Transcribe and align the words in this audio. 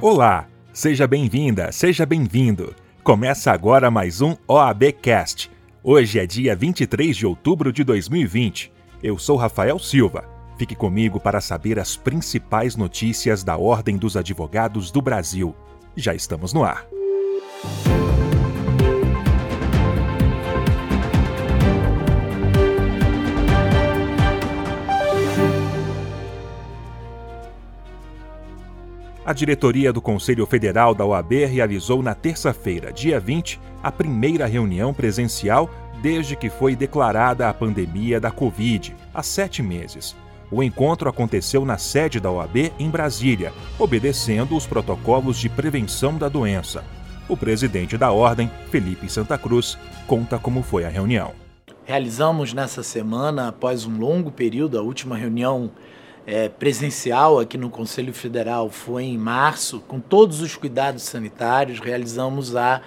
Olá, 0.00 0.46
seja 0.72 1.08
bem-vinda, 1.08 1.72
seja 1.72 2.06
bem-vindo. 2.06 2.72
Começa 3.02 3.50
agora 3.50 3.90
mais 3.90 4.20
um 4.20 4.36
OABcast. 4.46 5.50
Hoje 5.82 6.20
é 6.20 6.26
dia 6.26 6.54
23 6.54 7.16
de 7.16 7.26
outubro 7.26 7.72
de 7.72 7.82
2020. 7.82 8.72
Eu 9.02 9.18
sou 9.18 9.36
Rafael 9.36 9.76
Silva. 9.80 10.24
Fique 10.56 10.76
comigo 10.76 11.18
para 11.18 11.40
saber 11.40 11.80
as 11.80 11.96
principais 11.96 12.76
notícias 12.76 13.42
da 13.42 13.56
Ordem 13.56 13.96
dos 13.96 14.16
Advogados 14.16 14.92
do 14.92 15.02
Brasil. 15.02 15.52
Já 15.96 16.14
estamos 16.14 16.52
no 16.52 16.62
ar. 16.62 16.86
A 29.28 29.34
diretoria 29.34 29.92
do 29.92 30.00
Conselho 30.00 30.46
Federal 30.46 30.94
da 30.94 31.04
OAB 31.04 31.44
realizou 31.44 32.02
na 32.02 32.14
terça-feira, 32.14 32.90
dia 32.90 33.20
20, 33.20 33.60
a 33.82 33.92
primeira 33.92 34.46
reunião 34.46 34.94
presencial 34.94 35.68
desde 36.00 36.34
que 36.34 36.48
foi 36.48 36.74
declarada 36.74 37.46
a 37.46 37.52
pandemia 37.52 38.18
da 38.18 38.30
Covid, 38.30 38.96
há 39.12 39.22
sete 39.22 39.62
meses. 39.62 40.16
O 40.50 40.62
encontro 40.62 41.10
aconteceu 41.10 41.66
na 41.66 41.76
sede 41.76 42.18
da 42.18 42.30
OAB 42.30 42.72
em 42.78 42.88
Brasília, 42.88 43.52
obedecendo 43.78 44.56
os 44.56 44.66
protocolos 44.66 45.36
de 45.36 45.50
prevenção 45.50 46.16
da 46.16 46.30
doença. 46.30 46.82
O 47.28 47.36
presidente 47.36 47.98
da 47.98 48.10
ordem, 48.10 48.50
Felipe 48.70 49.12
Santa 49.12 49.36
Cruz, 49.36 49.76
conta 50.06 50.38
como 50.38 50.62
foi 50.62 50.86
a 50.86 50.88
reunião. 50.88 51.34
Realizamos 51.84 52.54
nessa 52.54 52.82
semana, 52.82 53.48
após 53.48 53.84
um 53.84 53.98
longo 53.98 54.30
período, 54.30 54.78
a 54.78 54.82
última 54.82 55.18
reunião 55.18 55.70
é, 56.28 56.46
presencial 56.46 57.40
aqui 57.40 57.56
no 57.56 57.70
Conselho 57.70 58.12
Federal 58.12 58.68
foi 58.68 59.04
em 59.04 59.16
março, 59.16 59.80
com 59.88 59.98
todos 59.98 60.42
os 60.42 60.54
cuidados 60.54 61.04
sanitários, 61.04 61.80
realizamos 61.80 62.54
a 62.54 62.82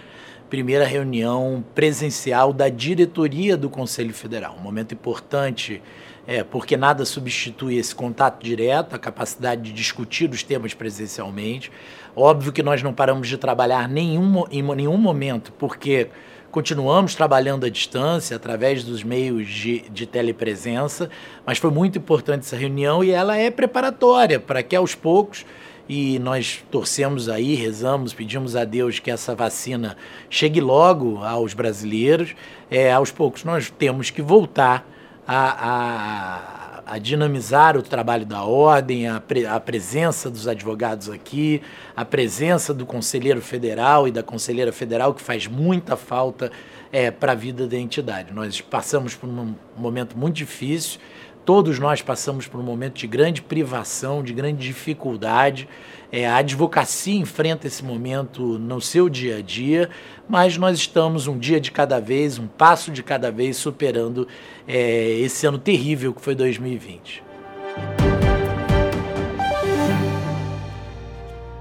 primeira 0.47 0.85
reunião 0.85 1.65
presencial 1.73 2.53
da 2.53 2.69
diretoria 2.69 3.57
do 3.57 3.67
Conselho 3.67 4.13
Federal. 4.13 4.55
Um 4.59 4.61
momento 4.61 4.93
importante, 4.93 5.81
é, 6.27 6.43
porque 6.43 6.77
nada 6.77 7.03
substitui 7.03 7.77
esse 7.77 7.95
contato 7.95 8.43
direto, 8.43 8.95
a 8.95 8.99
capacidade 8.99 9.63
de 9.63 9.73
discutir 9.73 10.29
os 10.29 10.43
temas 10.43 10.75
presencialmente. 10.75 11.71
Óbvio 12.15 12.53
que 12.53 12.61
nós 12.61 12.83
não 12.83 12.93
paramos 12.93 13.27
de 13.27 13.39
trabalhar 13.39 13.89
nenhum, 13.89 14.43
em 14.51 14.61
nenhum 14.61 14.97
momento, 14.97 15.51
porque 15.53 16.09
Continuamos 16.51 17.15
trabalhando 17.15 17.65
à 17.65 17.69
distância, 17.69 18.35
através 18.35 18.83
dos 18.83 19.03
meios 19.03 19.47
de, 19.47 19.89
de 19.89 20.05
telepresença, 20.05 21.09
mas 21.45 21.57
foi 21.57 21.71
muito 21.71 21.97
importante 21.97 22.41
essa 22.41 22.57
reunião 22.57 23.01
e 23.01 23.09
ela 23.09 23.37
é 23.37 23.49
preparatória 23.49 24.37
para 24.37 24.61
que 24.61 24.75
aos 24.75 24.93
poucos 24.93 25.45
e 25.87 26.19
nós 26.19 26.61
torcemos 26.69 27.29
aí, 27.29 27.55
rezamos, 27.55 28.13
pedimos 28.13 28.57
a 28.57 28.65
Deus 28.65 28.99
que 28.99 29.09
essa 29.09 29.33
vacina 29.33 29.95
chegue 30.29 30.59
logo 30.59 31.23
aos 31.23 31.53
brasileiros. 31.53 32.35
É, 32.69 32.91
aos 32.91 33.11
poucos 33.11 33.45
nós 33.45 33.69
temos 33.69 34.09
que 34.09 34.21
voltar 34.21 34.85
a, 35.25 35.69
a 35.69 36.60
a 36.91 36.97
dinamizar 36.97 37.77
o 37.77 37.81
trabalho 37.81 38.25
da 38.25 38.43
ordem, 38.43 39.07
a, 39.07 39.21
pre, 39.21 39.45
a 39.45 39.57
presença 39.61 40.29
dos 40.29 40.45
advogados 40.45 41.09
aqui, 41.09 41.61
a 41.95 42.03
presença 42.03 42.73
do 42.73 42.85
conselheiro 42.85 43.41
federal 43.41 44.09
e 44.09 44.11
da 44.11 44.21
conselheira 44.21 44.73
federal, 44.73 45.13
que 45.13 45.21
faz 45.21 45.47
muita 45.47 45.95
falta 45.95 46.51
é, 46.91 47.09
para 47.09 47.31
a 47.31 47.35
vida 47.35 47.65
da 47.65 47.77
entidade. 47.77 48.33
Nós 48.33 48.59
passamos 48.59 49.15
por 49.15 49.29
um 49.29 49.55
momento 49.77 50.17
muito 50.17 50.35
difícil, 50.35 50.99
todos 51.45 51.79
nós 51.79 52.01
passamos 52.01 52.47
por 52.47 52.59
um 52.59 52.63
momento 52.63 52.95
de 52.95 53.07
grande 53.07 53.41
privação, 53.41 54.23
de 54.23 54.33
grande 54.33 54.65
dificuldade. 54.65 55.67
É, 56.11 56.27
a 56.27 56.37
advocacia 56.37 57.19
enfrenta 57.19 57.67
esse 57.67 57.83
momento 57.83 58.59
no 58.59 58.81
seu 58.81 59.09
dia 59.09 59.37
a 59.37 59.41
dia, 59.41 59.89
mas 60.27 60.57
nós 60.57 60.77
estamos 60.77 61.27
um 61.27 61.37
dia 61.37 61.59
de 61.59 61.71
cada 61.71 61.99
vez, 61.99 62.37
um 62.37 62.47
passo 62.47 62.91
de 62.91 63.01
cada 63.01 63.31
vez, 63.31 63.57
superando 63.57 64.27
é, 64.67 65.11
esse 65.19 65.45
ano 65.47 65.57
terrível 65.57 66.13
que 66.13 66.21
foi 66.21 66.35
2020. 66.35 67.23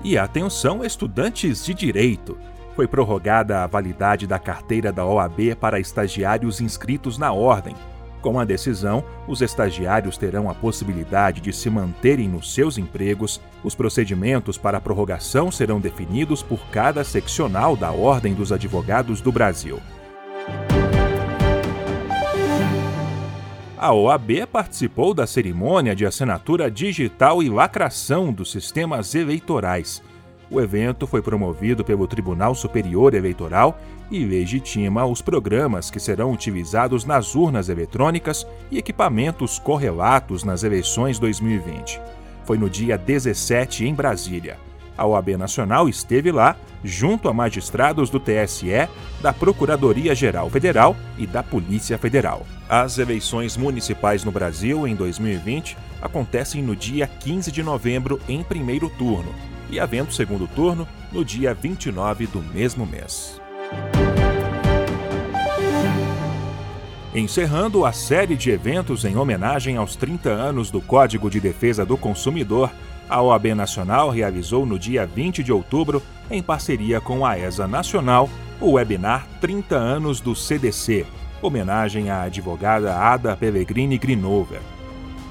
E 0.03 0.17
atenção, 0.17 0.85
estudantes 0.85 1.65
de 1.65 1.75
direito! 1.75 2.37
Foi 2.75 2.87
prorrogada 2.87 3.63
a 3.63 3.67
validade 3.67 4.27
da 4.27 4.39
carteira 4.39 4.91
da 4.91 5.05
OAB 5.05 5.55
para 5.61 5.79
estagiários 5.79 6.61
inscritos 6.61 7.19
na 7.19 7.33
ordem 7.33 7.75
com 8.21 8.39
a 8.39 8.45
decisão, 8.45 9.05
os 9.27 9.41
estagiários 9.41 10.17
terão 10.17 10.49
a 10.49 10.55
possibilidade 10.55 11.41
de 11.41 11.53
se 11.53 11.69
manterem 11.69 12.29
nos 12.29 12.55
seus 12.55 12.79
empregos. 12.79 13.41
Os 13.65 13.75
procedimentos 13.75 14.57
para 14.57 14.79
a 14.79 14.81
prorrogação 14.81 15.51
serão 15.51 15.81
definidos 15.81 16.43
por 16.43 16.61
cada 16.71 17.03
seccional 17.03 17.77
da 17.77 17.91
Ordem 17.91 18.35
dos 18.35 18.53
Advogados 18.53 19.21
do 19.21 19.33
Brasil. 19.33 19.81
A 23.83 23.95
OAB 23.95 24.47
participou 24.53 25.15
da 25.15 25.27
cerimônia 25.27 25.97
de 25.97 26.05
assinatura 26.05 26.71
digital 26.71 27.43
e 27.43 27.49
lacração 27.49 28.31
dos 28.31 28.53
sistemas 28.53 29.15
eleitorais. 29.15 30.03
O 30.51 30.61
evento 30.61 31.07
foi 31.07 31.23
promovido 31.23 31.85
pelo 31.85 32.09
Tribunal 32.09 32.57
Superior 32.57 33.15
Eleitoral 33.15 33.81
e 34.11 34.25
legitima 34.25 35.07
os 35.07 35.23
programas 35.23 35.93
que 35.93 36.01
serão 36.01 36.33
utilizados 36.33 37.05
nas 37.05 37.37
urnas 37.37 37.69
eletrônicas 37.69 38.45
e 38.69 38.77
equipamentos 38.77 39.61
correlatos 39.61 40.43
nas 40.43 40.65
eleições 40.65 41.21
2020. 41.21 42.01
Foi 42.45 42.59
no 42.59 42.69
dia 42.69 42.99
17 42.99 43.87
em 43.87 43.95
Brasília. 43.95 44.59
A 44.99 45.07
OAB 45.07 45.37
Nacional 45.37 45.89
esteve 45.89 46.33
lá, 46.33 46.57
junto 46.83 47.29
a 47.29 47.33
magistrados 47.33 48.11
do 48.11 48.19
TSE, 48.19 48.89
da 49.23 49.33
Procuradoria-Geral 49.33 50.51
Federal 50.51 50.97
e 51.17 51.29
da 51.29 51.45
Polícia 51.45 51.97
Federal. 51.97 52.45
As 52.69 52.99
eleições 52.99 53.57
municipais 53.57 54.25
no 54.25 54.33
Brasil 54.33 54.87
em 54.87 54.97
2020 54.97 55.77
acontecem 56.03 56.61
no 56.61 56.75
dia 56.75 57.07
15 57.07 57.53
de 57.53 57.63
novembro, 57.63 58.21
em 58.29 58.43
primeiro 58.43 58.91
turno, 58.91 59.33
e 59.71 59.79
havendo 59.79 60.13
segundo 60.13 60.47
turno 60.47 60.87
no 61.13 61.25
dia 61.25 61.55
29 61.55 62.27
do 62.27 62.43
mesmo 62.43 62.87
mês. 62.87 63.41
Encerrando 67.15 67.85
a 67.85 67.93
série 67.93 68.37
de 68.37 68.51
eventos 68.51 69.05
em 69.05 69.17
homenagem 69.17 69.77
aos 69.77 69.97
30 69.97 70.31
anos 70.31 70.71
do 70.71 70.81
Código 70.81 71.29
de 71.29 71.41
Defesa 71.41 71.85
do 71.85 71.97
Consumidor, 71.97 72.71
a 73.09 73.21
OAB 73.21 73.47
Nacional 73.55 74.11
realizou 74.11 74.65
no 74.65 74.79
dia 74.79 75.05
20 75.05 75.43
de 75.43 75.53
outubro, 75.53 76.01
em 76.31 76.41
parceria 76.41 77.01
com 77.01 77.27
a 77.27 77.37
ESA 77.37 77.67
Nacional, 77.67 78.31
o 78.61 78.73
webinar 78.73 79.27
30 79.41 79.75
anos 79.75 80.21
do 80.21 80.37
CDC, 80.37 81.05
homenagem 81.43 82.11
à 82.11 82.23
advogada 82.23 82.97
Ada 82.97 83.37
Pellegrini 83.37 83.99
Grinover. 83.99 84.61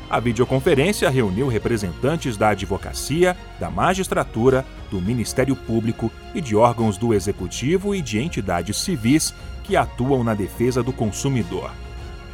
A 0.09 0.20
videoconferência 0.20 1.08
reuniu 1.08 1.47
representantes 1.47 2.36
da 2.36 2.50
advocacia, 2.50 3.38
da 3.59 3.70
magistratura, 3.70 4.66
do 4.90 5.00
Ministério 5.00 5.56
Público 5.56 6.12
e 6.34 6.42
de 6.42 6.56
órgãos 6.56 6.97
do 6.97 7.14
Executivo 7.14 7.94
e 7.94 8.02
de 8.02 8.18
entidades 8.18 8.78
civis 8.78 9.36
que 9.64 9.78
atuam 9.78 10.24
na 10.24 10.34
defesa 10.34 10.81
do 10.81 10.92
consumidor. 10.92 11.70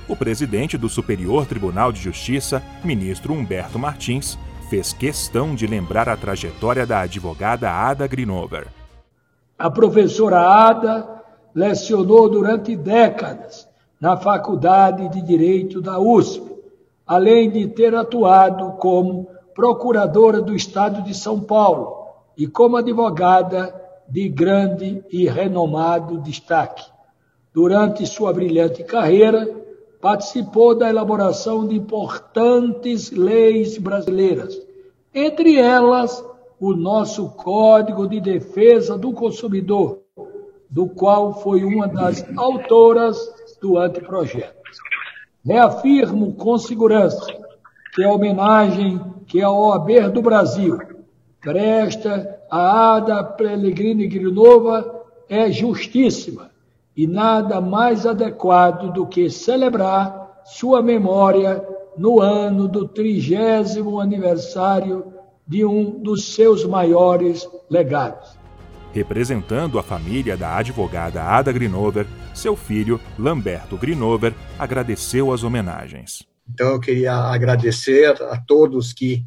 O 0.07 0.15
presidente 0.15 0.77
do 0.77 0.87
Superior 0.87 1.45
Tribunal 1.45 1.91
de 1.91 1.99
Justiça, 1.99 2.63
ministro 2.81 3.33
Humberto 3.33 3.77
Martins, 3.77 4.39
fez 4.69 4.93
questão 4.93 5.53
de 5.53 5.67
lembrar 5.67 6.07
a 6.07 6.15
trajetória 6.15 6.85
da 6.85 7.01
advogada 7.01 7.69
Ada 7.69 8.07
Grinover. 8.07 8.67
A 9.59 9.69
professora 9.69 10.39
Ada 10.39 11.23
lecionou 11.53 12.29
durante 12.29 12.73
décadas 12.73 13.67
na 13.99 14.15
Faculdade 14.15 15.09
de 15.09 15.21
Direito 15.21 15.81
da 15.81 15.99
USP 15.99 16.54
além 17.05 17.49
de 17.49 17.67
ter 17.67 17.93
atuado 17.93 18.73
como 18.73 19.27
procuradora 19.53 20.41
do 20.41 20.55
Estado 20.55 21.01
de 21.01 21.13
São 21.13 21.39
Paulo 21.39 22.05
e 22.37 22.47
como 22.47 22.77
advogada 22.77 23.73
de 24.07 24.27
grande 24.27 25.03
e 25.11 25.27
renomado 25.27 26.19
destaque. 26.19 26.83
Durante 27.53 28.05
sua 28.05 28.33
brilhante 28.33 28.83
carreira, 28.83 29.47
participou 30.01 30.75
da 30.75 30.89
elaboração 30.89 31.67
de 31.67 31.75
importantes 31.75 33.11
leis 33.11 33.77
brasileiras, 33.77 34.55
entre 35.13 35.57
elas 35.57 36.23
o 36.59 36.73
nosso 36.73 37.29
Código 37.29 38.07
de 38.07 38.19
Defesa 38.19 38.97
do 38.97 39.13
Consumidor, 39.13 40.01
do 40.69 40.87
qual 40.87 41.39
foi 41.41 41.63
uma 41.63 41.87
das 41.87 42.25
autoras 42.37 43.17
do 43.61 43.77
anteprojeto. 43.77 44.54
Reafirmo 45.45 46.33
com 46.33 46.57
segurança 46.57 47.27
que 47.93 48.03
a 48.03 48.11
homenagem 48.11 48.99
que 49.27 49.43
a 49.43 49.51
OAB 49.51 50.09
do 50.11 50.21
Brasil 50.21 50.79
presta 51.39 52.39
a 52.49 52.95
Ada 52.95 53.23
Pellegrini 53.23 54.07
Grinova 54.07 55.03
é 55.29 55.51
justíssima 55.51 56.49
e 56.97 57.05
nada 57.05 57.61
mais 57.61 58.07
adequado 58.07 58.91
do 58.91 59.05
que 59.05 59.29
celebrar 59.29 60.41
sua 60.45 60.81
memória 60.81 61.63
no 61.95 62.19
ano 62.19 62.67
do 62.67 62.87
trigésimo 62.87 63.99
aniversário 63.99 65.13
de 65.47 65.63
um 65.63 65.91
dos 65.91 66.33
seus 66.33 66.65
maiores 66.65 67.47
legados. 67.69 68.44
Representando 68.95 69.77
a 69.77 69.83
família 69.83 70.37
da 70.37 70.55
advogada 70.55 71.21
Ada 71.21 71.51
Grinover, 71.51 72.07
seu 72.33 72.55
filho, 72.55 72.97
Lamberto 73.19 73.75
Grinover, 73.75 74.33
agradeceu 74.57 75.33
as 75.33 75.43
homenagens. 75.43 76.25
Então 76.49 76.69
eu 76.69 76.79
queria 76.79 77.13
agradecer 77.13 78.15
a 78.23 78.37
todos 78.37 78.93
que 78.93 79.25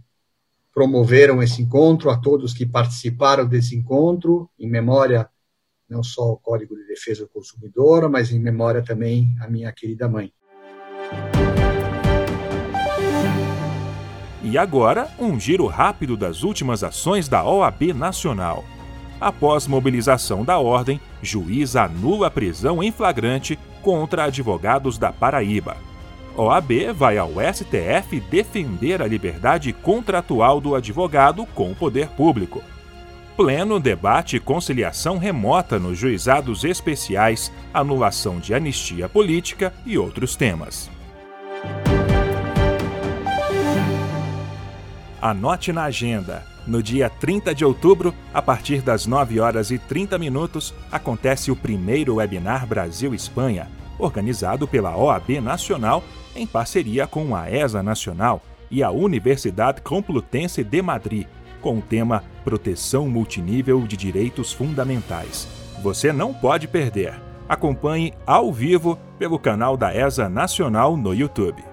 promoveram 0.73 1.43
esse 1.43 1.61
encontro, 1.61 2.09
a 2.09 2.17
todos 2.17 2.55
que 2.55 2.65
participaram 2.65 3.47
desse 3.47 3.77
encontro, 3.77 4.49
em 4.59 4.67
memória 4.67 5.29
não 5.87 6.03
só 6.03 6.23
ao 6.23 6.39
Código 6.39 6.75
de 6.75 6.87
Defesa 6.87 7.25
do 7.25 7.29
Consumidor, 7.29 8.09
mas 8.09 8.33
em 8.33 8.41
memória 8.41 8.81
também 8.83 9.37
à 9.39 9.51
minha 9.51 9.71
querida 9.71 10.09
mãe. 10.09 10.33
E 14.43 14.57
agora, 14.57 15.11
um 15.19 15.39
giro 15.39 15.67
rápido 15.67 16.17
das 16.17 16.43
últimas 16.43 16.83
ações 16.83 17.29
da 17.29 17.45
OAB 17.45 17.93
Nacional. 17.93 18.65
Após 19.21 19.67
mobilização 19.67 20.45
da 20.45 20.59
ordem, 20.59 21.01
juiz 21.23 21.75
anula 21.75 22.31
prisão 22.31 22.83
em 22.83 22.93
flagrante 22.93 23.59
contra 23.83 24.25
advogados 24.25 24.97
da 24.97 25.13
Paraíba. 25.13 25.77
OAB 26.37 26.93
vai 26.95 27.19
ao 27.19 27.31
STF 27.53 28.21
defender 28.31 29.03
a 29.03 29.07
liberdade 29.09 29.73
contratual 29.73 30.61
do 30.61 30.77
advogado 30.77 31.45
com 31.47 31.73
o 31.73 31.75
poder 31.75 32.09
público. 32.11 32.63
Pleno 33.37 33.81
debate 33.81 34.39
conciliação 34.39 35.19
remota 35.19 35.81
nos 35.81 35.99
juizados 35.99 36.63
especiais, 36.63 37.53
anulação 37.75 38.39
de 38.39 38.55
anistia 38.55 39.09
política 39.09 39.73
e 39.85 39.99
outros 39.99 40.37
temas. 40.37 40.89
Anote 45.21 45.73
na 45.73 45.85
agenda. 45.85 46.58
No 46.69 46.83
dia 46.83 47.09
30 47.09 47.55
de 47.55 47.65
outubro, 47.65 48.15
a 48.33 48.43
partir 48.43 48.83
das 48.83 49.07
9 49.07 49.41
horas 49.41 49.71
e 49.71 49.79
30 49.79 50.19
minutos, 50.19 50.75
acontece 50.93 51.51
o 51.51 51.57
primeiro 51.57 52.17
webinar 52.17 52.67
Brasil-Espanha, 52.67 53.71
organizado 53.99 54.69
pela 54.69 54.95
OAB 54.95 55.41
Nacional 55.41 56.05
em 56.37 56.47
parceria 56.47 57.07
com 57.07 57.35
a 57.35 57.51
ESA 57.51 57.83
Nacional 57.83 58.43
e 58.71 58.83
a 58.83 58.91
Universidade 58.91 59.81
Complutense 59.81 60.63
de 60.63 60.83
Madrid, 60.83 61.27
com 61.63 61.79
o 61.79 61.83
tema 61.83 62.23
Proteção 62.45 63.09
Multinível 63.09 63.87
de 63.87 63.97
Direitos 63.97 64.53
Fundamentais. 64.53 65.49
Você 65.83 66.13
não 66.13 66.35
pode 66.35 66.69
perder. 66.69 67.19
Acompanhe 67.49 68.13
ao 68.27 68.53
vivo 68.53 68.99
pelo 69.19 69.39
canal 69.39 69.75
da 69.75 69.95
ESA 69.95 70.29
Nacional 70.29 70.99
no 70.99 71.15
YouTube. 71.15 71.65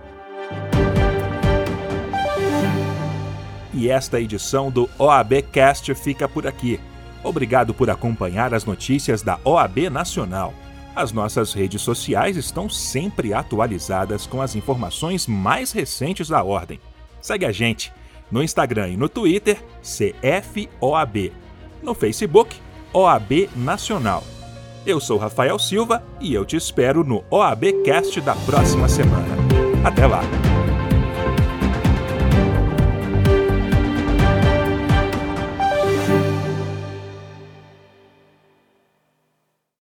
E 3.76 3.90
esta 3.90 4.22
edição 4.22 4.72
do 4.72 4.90
OABcast 4.98 5.94
fica 5.96 6.30
por 6.30 6.48
aqui. 6.48 6.80
Obrigado 7.22 7.74
por 7.74 7.90
acompanhar 7.90 8.54
as 8.54 8.64
notícias 8.64 9.22
da 9.22 9.38
OAB 9.44 9.90
Nacional. 9.92 10.54
As 10.96 11.12
nossas 11.12 11.52
redes 11.52 11.82
sociais 11.82 12.38
estão 12.38 12.70
sempre 12.70 13.34
atualizadas 13.34 14.26
com 14.26 14.42
as 14.42 14.56
informações 14.56 15.28
mais 15.28 15.74
recentes 15.74 16.30
da 16.30 16.42
ordem. 16.42 16.80
Segue 17.20 17.46
a 17.46 17.52
gente 17.52 17.92
no 18.32 18.42
Instagram 18.42 18.90
e 18.90 18.98
no 18.98 19.10
Twitter, 19.10 19.62
CFOAB. 19.82 21.34
No 21.84 21.94
Facebook, 21.94 22.56
OAB 22.94 23.50
Nacional. 23.58 24.24
Eu 24.86 25.02
sou 25.02 25.18
Rafael 25.18 25.60
Silva 25.60 26.02
e 26.22 26.34
eu 26.34 26.46
te 26.46 26.56
espero 26.56 27.04
no 27.04 27.26
OABcast 27.30 28.22
da 28.22 28.36
próxima 28.36 28.88
semana. 28.88 29.36
Até 29.84 30.08
lá! 30.08 30.22